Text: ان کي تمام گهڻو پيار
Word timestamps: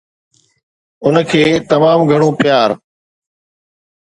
ان 1.05 1.15
کي 1.31 1.43
تمام 1.71 1.99
گهڻو 2.09 2.29
پيار 2.39 2.69